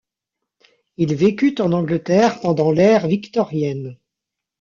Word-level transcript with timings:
Il 0.97 1.13
vécut 1.13 1.61
en 1.61 1.73
Angleterre 1.73 2.39
pendant 2.41 2.71
l'ère 2.71 3.05
victorienne. 3.07 3.99